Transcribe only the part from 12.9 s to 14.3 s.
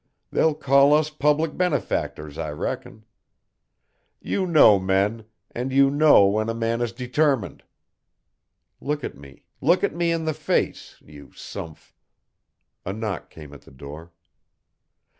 knock came to the door.